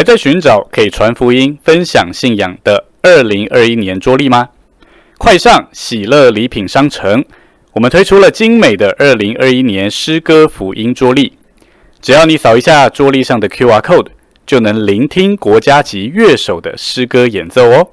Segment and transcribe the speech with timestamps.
[0.00, 4.48] 还在寻找可以传福音、分享信仰的二零二一年桌历吗？
[5.18, 7.22] 快上喜乐礼品商城，
[7.74, 11.34] 我们推出了精美的二零二一年诗歌福音桌历。
[12.00, 14.06] 只要你扫一下桌历上的 QR code，
[14.46, 17.90] 就能聆听国家级乐手的诗歌演奏哦。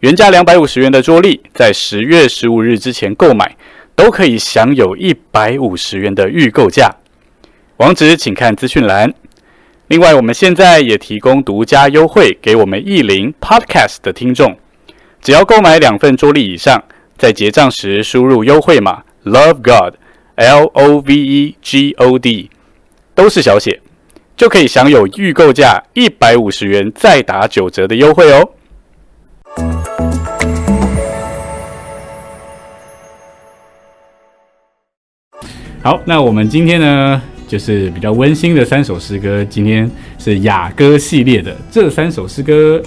[0.00, 3.54] 原价两百五十元的桌历，在十月十五日之前购买，
[3.94, 6.96] 都可以享有一百五十元的预购价。
[7.76, 9.14] 网址请看资讯栏。
[9.92, 14.56] 另外，我们现在也提供独家优惠给我们意林 Podcast 的听众，
[15.20, 16.82] 只要购买两份桌历以上，
[17.18, 19.96] 在结账时输入优惠码 Love God
[20.36, 22.50] L O V E G O D，
[23.14, 23.82] 都是小写，
[24.34, 28.48] 就可以享有预购价一百五十元再打九折的优惠哦。
[35.82, 37.20] 好，那我们今天呢？
[37.52, 42.82] 就是比较温馨的三首诗歌，今天是雅歌系列的这三首诗歌。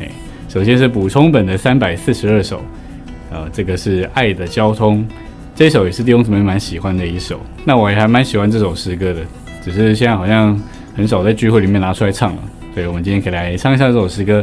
[0.00, 0.08] 哎，
[0.48, 2.62] 首先是补充本的三百四十二首，
[3.30, 5.06] 呃，这个是爱的交通，
[5.54, 7.38] 这首也是弟兄姊妹蛮喜欢的一首。
[7.62, 9.20] 那我也还蛮喜欢这首诗歌的，
[9.62, 10.58] 只是现在好像
[10.96, 12.42] 很少在聚会里面拿出来唱了，
[12.72, 14.42] 所以我们今天可以来唱一下这首诗歌。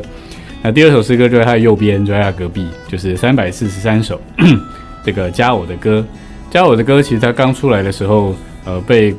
[0.62, 4.22] 那第二首诗歌就在它的右边，就在它隔壁，就是三百四十三首，
[5.04, 6.06] 这个加我的歌，
[6.52, 9.16] 加我的歌，其实它刚出来的时候，呃，被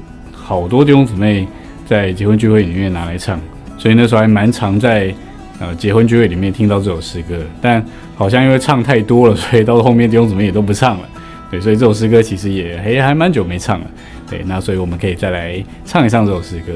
[0.47, 1.49] 好多弟兄姊妹
[1.87, 3.41] 在结婚聚会里面拿来唱，
[3.79, 5.13] 所以那时候还蛮常在
[5.59, 7.41] 呃结婚聚会里面听到这首诗歌。
[7.63, 7.83] 但
[8.15, 11.09] 好像因为唱太多了，所以到了后面弟兄姊妹也都不唱了。
[11.51, 13.87] 对，所以这首诗歌其实也还还蛮久没唱了。
[14.29, 16.75] 对，那所以我们可以再来唱一唱这首诗歌。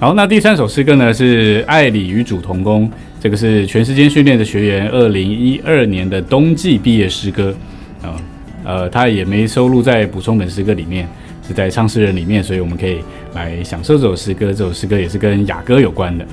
[0.00, 2.88] 好，那第三首诗歌呢是《爱里与主同工》，
[3.20, 7.54] 这个是全时间训练的学员二零一二年的冬季毕业诗歌
[8.02, 8.18] 啊，
[8.64, 11.08] 呃，他也没收录在补充本诗歌里面。
[11.46, 13.00] 是在唱诗人里面，所以我们可以
[13.34, 14.52] 来享受这首诗歌。
[14.52, 16.26] 这首诗歌也是跟雅歌有关的。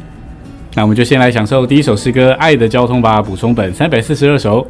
[0.75, 3.22] 那我们就先来享受第一首诗歌《爱的交通》吧。
[3.22, 4.68] 补充本三百四十二首。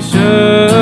[0.00, 0.73] salvation.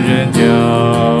[0.00, 1.11] 人家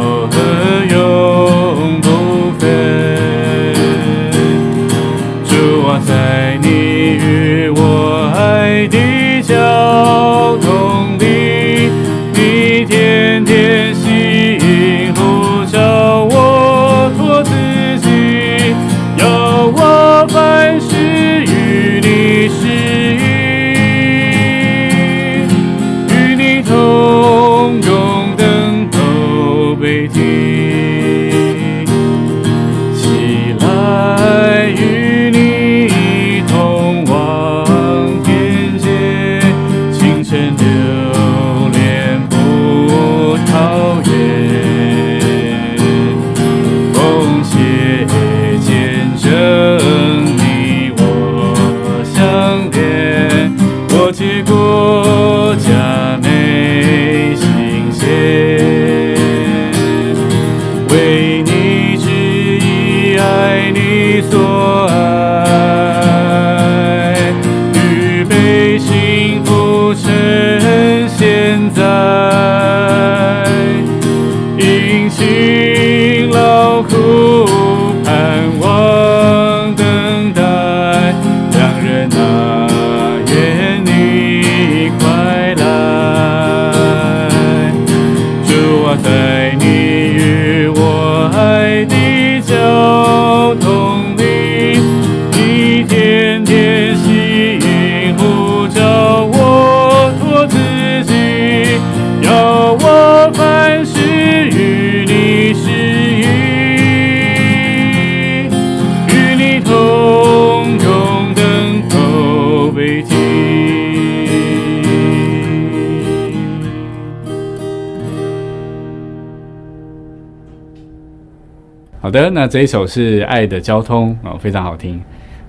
[122.12, 125.00] 的，那这一首是《爱的交通》哦，非常好听。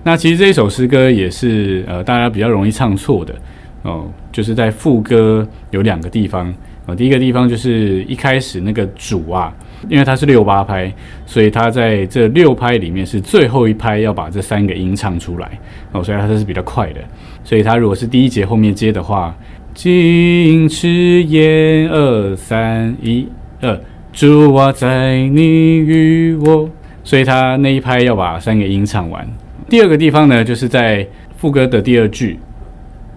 [0.02, 3.34] 那其实这一首诗歌也是呃大家比较容易唱错的
[3.82, 6.52] 哦，就是在副歌有两个地方
[6.86, 9.54] 哦，第一个地方就是一开始那个主啊，
[9.88, 10.92] 因为它是六八拍，
[11.24, 15.58] 所以它在这六拍里面是最后一拍要把这三个音唱出来
[15.92, 17.00] 哦，所以它这是比较快的。
[17.44, 19.34] 所以它如果是第一节后面接的话，
[19.74, 23.28] 矜持言二三一
[23.60, 23.78] 二。
[24.14, 26.70] 主啊，在你与我，
[27.02, 29.28] 所以他那一拍要把三个音唱完。
[29.68, 31.04] 第二个地方呢，就是在
[31.36, 32.38] 副歌的第二句，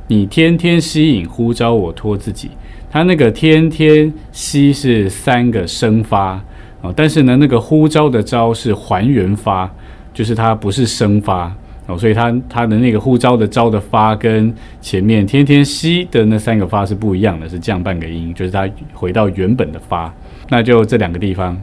[0.07, 2.49] 你天天吸引呼召我托自己。
[2.89, 6.43] 他那个天天吸是三个声发
[6.81, 9.71] 哦，但是呢，那个呼召的召是还原发，
[10.15, 11.55] 就是它不是声发
[11.85, 20.11] 哦，所以它它的那个呼召的召的发跟前面天天吸的那三个发是不一样的，是降半个音，就是它回到原本的发。
[20.49, 21.57] 那就这两个地方，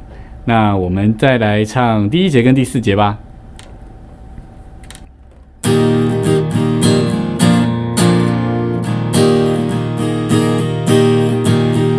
[0.44, 3.18] 那我们再来唱第一节跟第四节吧。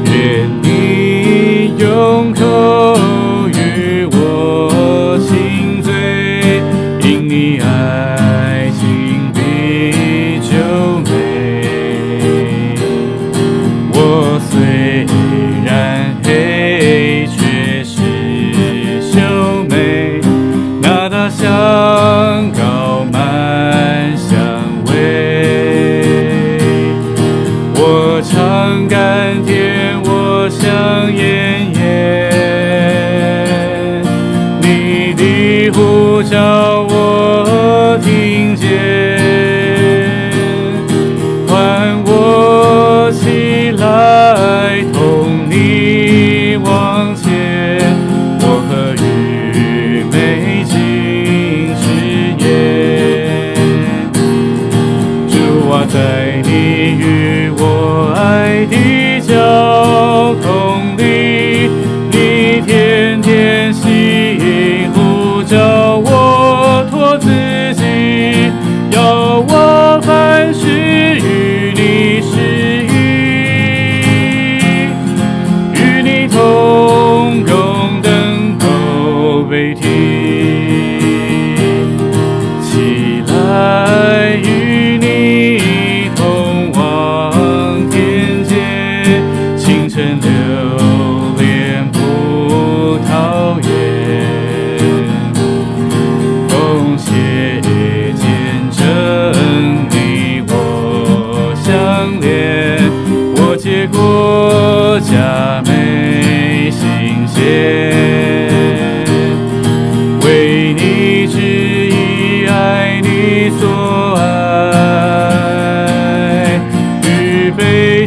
[0.05, 2.44] 愿你永恒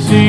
[0.00, 0.27] see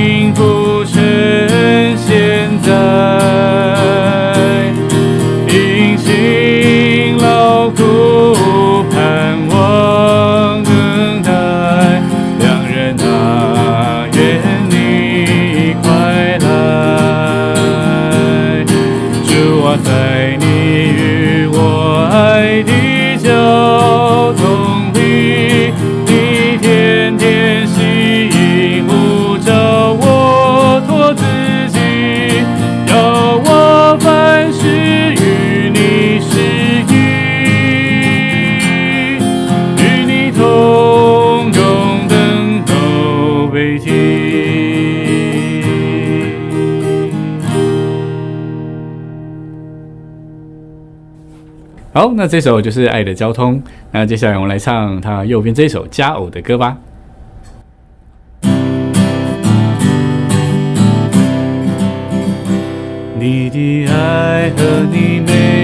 [51.92, 53.56] 好，那这首就是《爱的交通》。
[53.92, 56.78] 那接下来我们来唱他右边这首《佳偶》的歌吧。
[63.18, 65.59] 你的爱和你美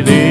[0.00, 0.21] 以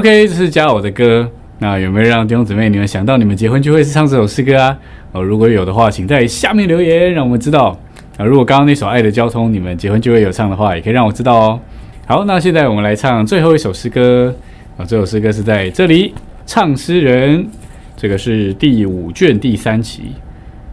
[0.00, 1.30] OK，这是加我的歌。
[1.58, 4.74] 那有没有让弟兄姊妹你们想到你们结婚聚会是唱这首诗歌啊？
[5.12, 7.78] 哦，如果有的话，请在下面留言，让我们知道。
[8.16, 11.60] 啊，如果刚刚那首《爱的交通》你们结婚聚会有唱的话，也可以让我知道哦。
[12.06, 14.34] 好，那现在我们来唱最后一首诗歌。
[14.78, 16.14] 啊，这首诗歌是在这里
[16.46, 17.46] 唱诗人，
[17.94, 20.12] 这个是第五卷第三期，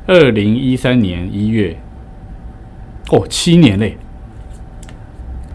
[0.06, 1.76] 二零一三年一月。
[3.10, 3.98] 哦，七年嘞。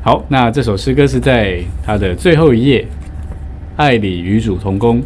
[0.02, 2.86] 好，那这首诗歌是在它的最后一页。
[3.76, 5.02] 爱里与主同工，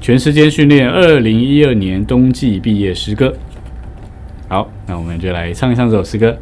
[0.00, 3.34] 全时间训练，二零一二年冬季毕业诗歌。
[4.48, 6.36] 好，那我们就来唱一唱这首诗歌。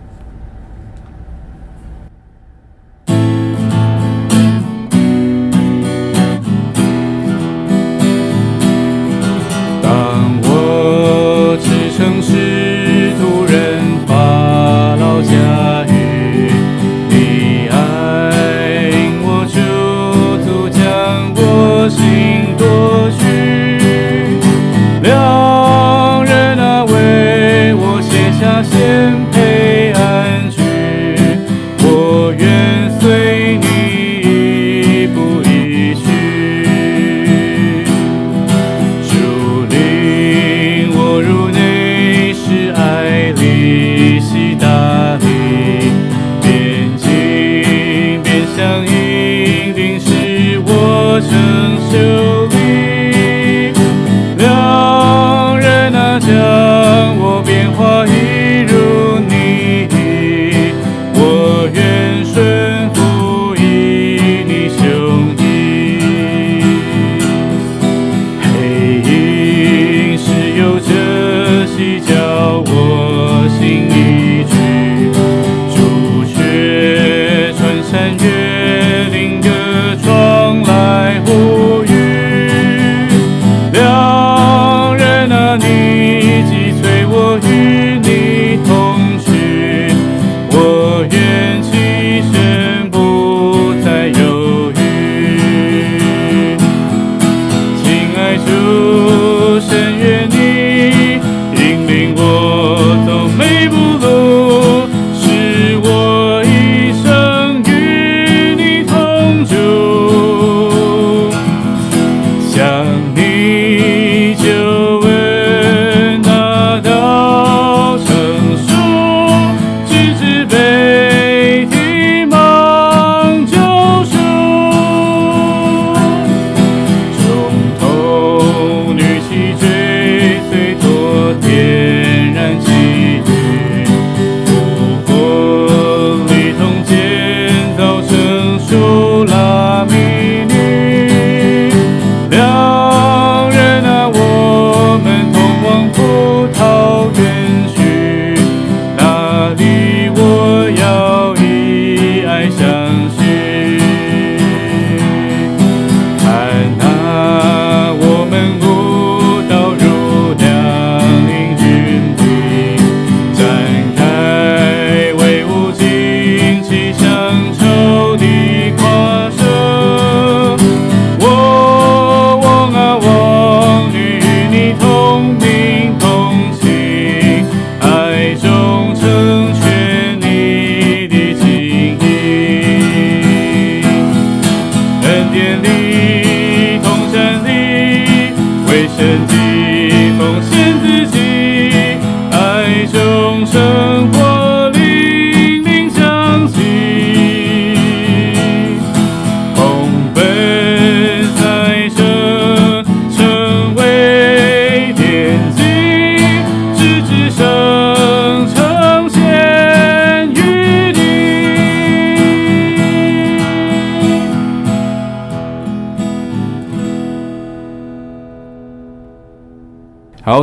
[72.26, 74.15] 到我心里。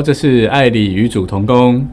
[0.04, 1.88] 这是爱里与主同工，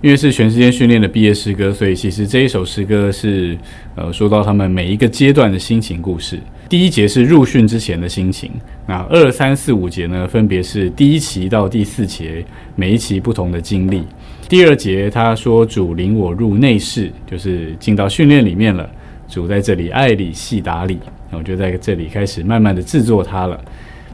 [0.00, 3.56] 因为是全时间训练的毕业诗歌，所以其实这一首诗歌是
[3.94, 6.40] 呃说到他们每一个阶段的心情故事。
[6.68, 8.50] 第一节是入训之前的心情，
[8.86, 12.44] 那二三四五节呢，分别是第一期到第四节
[12.74, 14.02] 每一期不同的经历。
[14.48, 18.90] 第二节他说主领我入内室，就是进到训练里面了，
[19.28, 20.98] 主在这里爱里细打理，
[21.30, 23.60] 那我就在这里开始慢慢的制作它了。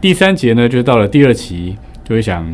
[0.01, 2.45] 第三节呢，就到了第二期，就会想。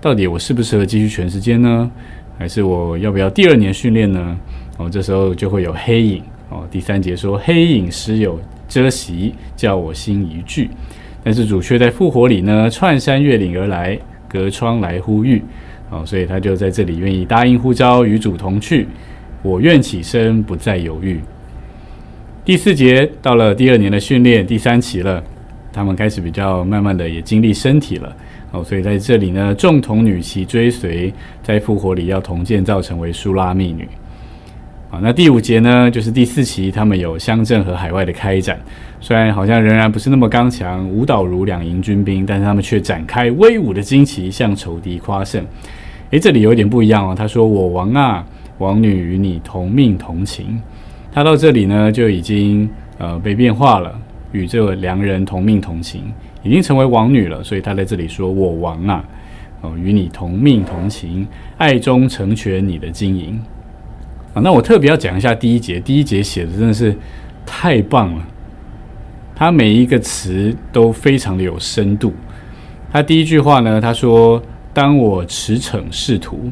[0.00, 1.90] 到底我适不适合继续全时间呢？
[2.38, 4.38] 还是我要不要第二年训练呢？
[4.76, 6.64] 哦，这时候就会有黑影哦。
[6.70, 10.70] 第三节说黑影时有遮袭，叫我心一惧。
[11.24, 15.42] 但是主却在复活里呢，串山越岭而来，隔窗来呼吁
[15.90, 18.86] 哦，所以他就在这里愿意答应呼召，与主同去。
[19.42, 21.20] 我愿起身，不再犹豫。
[22.44, 25.22] 第四节到了第二年的训练，第三期了，
[25.72, 28.14] 他们开始比较慢慢的也经历身体了。
[28.50, 33.86] 哦，所以在这里呢，众童女齐追随，在复活里要同建造成为苏拉密女。
[34.90, 38.58] 啊，那第五节呢，就是第四期，他们有乡镇和海外的开展。
[39.00, 45.44] 虽然好像仍然不是那么刚强，舞蹈如两营军兵，但是他们却展开威武的旌旗，向仇敌夸胜。
[46.10, 47.14] 诶，这里有点不一样哦。
[47.14, 48.24] 他说：“我王啊，
[48.56, 50.58] 王女与你同命同情。”
[51.12, 53.94] 他到这里呢，就已经呃被变化了，
[54.32, 56.12] 与这个良人同命同情。
[56.42, 59.04] 已经成为王女了，所以她在这里说：“我王啊，
[59.60, 63.38] 哦，与你同命同情，爱中成全你的经营。”
[64.34, 66.96] 啊，那我特别要讲一下第一节，第一节写的真的是
[67.44, 68.22] 太棒了，
[69.34, 72.12] 它每一个词都非常的有深度。
[72.92, 74.40] 他第一句话呢，他说
[74.72, 76.50] ：“当我驰骋仕途。”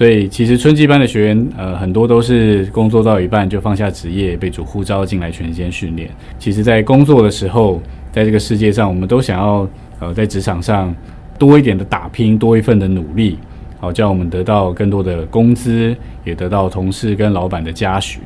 [0.00, 6.08] 所以其实春季班的学员，呃，很多都是工作到一半就放下职业，被主呼召进来全间训练。
[6.38, 10.96] 其实，在工作的时候，在这个世界上，我们都想要，呃，在职场上
[11.38, 13.38] 多一点的打拼，多一份的努力，
[13.78, 18.20] 好叫我们得到更多的工资，也得到同事跟老板的嘉许。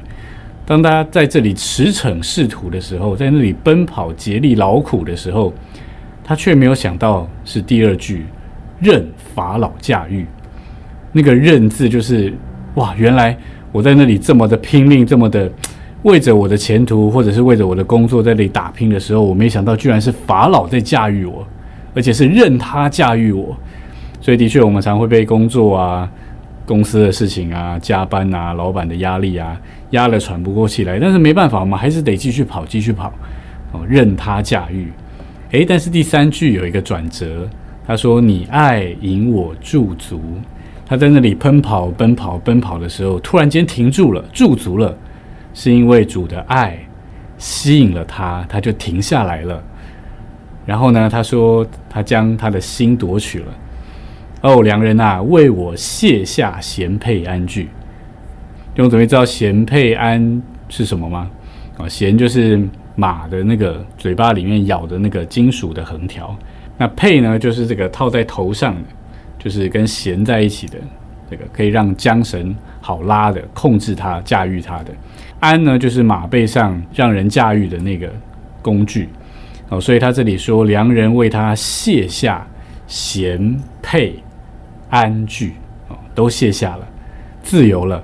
[0.65, 5.53] 当大家在这里驰骋仕途的时候，在那里奔跑竭力劳苦的时候，
[6.23, 8.27] 他却没有想到是第二句
[8.79, 10.25] “任法老驾驭”。
[11.15, 12.31] 那个“认”字就是
[12.75, 13.35] 哇，原来
[13.73, 15.51] 我在那里这么的拼命，这么的
[16.03, 21.47] 为着我的前途，或者是为着我的工作在那里打拼的时候，我没想到居然是法老在驾驭我，
[21.95, 23.57] 而且是任他驾驭我。
[24.21, 26.11] 所以的确，我们常会被工作啊。
[26.67, 30.99] 公司的事情啊，加班啊，老板的压力啊，压得喘不过气来。
[30.99, 33.13] 但是没办法，我们还是得继续跑，继续跑，
[33.73, 34.91] 哦，任他驾驭。
[35.51, 37.47] 诶，但是第三句有一个转折，
[37.87, 40.23] 他说：“你爱引我驻足。”
[40.87, 44.97] 他在那里奔跑、奔跑、奔跑的时候，突然间停住了，驻足了，
[45.53, 46.79] 是因为主的爱
[47.39, 49.63] 吸引了他，他就停下来了。
[50.67, 53.47] 然后呢，他说他将他的心夺取了。
[54.43, 57.65] 哦，良人啊，为我卸下贤佩鞍具。
[58.75, 61.31] 弟兄姊妹知道贤佩鞍是什么吗？
[61.79, 62.63] 啊，贤就是
[62.95, 66.37] 马的那个嘴巴里面咬的那个金属的横条。
[66.77, 68.81] 那佩呢，就是这个套在头上的，
[69.45, 70.79] 就是跟弦在一起的，
[71.31, 74.87] 这个可以让缰绳好拉的，控制它、驾驭它的。
[75.41, 78.11] 鞍呢，就是马背上让人驾驭的那个
[78.63, 79.11] 工具。
[79.69, 82.47] 哦，所以他这里说，良人为他卸下
[82.87, 84.15] 贤佩。
[84.91, 85.55] 安具
[85.89, 86.87] 哦，都卸下了，
[87.43, 88.01] 自由了。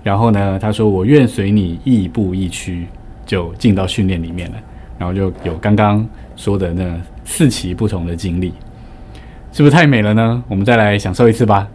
[0.00, 2.86] 然后呢，他说：“我愿随你亦步亦趋，
[3.26, 4.56] 就进到训练里面了。”
[4.96, 8.52] 然后就有刚刚说的那四期不同的经历，
[9.52, 10.42] 是不是太美了呢？
[10.48, 11.68] 我们再来享受一次吧。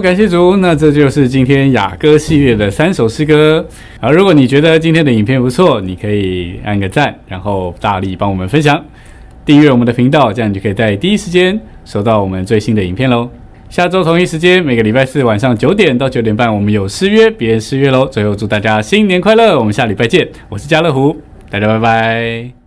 [0.00, 0.56] 感谢主。
[0.56, 3.66] 那这就是今天雅歌系列的三首诗歌。
[4.00, 8.84] 好，如果你觉得今天的影片不错，你可以按个赞，然后大力帮我们分享，
[9.44, 13.28] 订阅我们的频道，这样你就可以在第一时间收到我们最新的影片喽。
[13.68, 18.06] 下周同一时间，每个礼拜四晚上九点到九点半，我们有失约，别失约喽。
[18.06, 20.26] 最后祝大家新年快乐，我们下礼拜见。
[20.48, 21.16] 我是家乐福，
[21.50, 22.57] 大家拜拜。